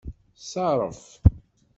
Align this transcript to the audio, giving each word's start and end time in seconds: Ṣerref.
Ṣerref. 0.51 1.03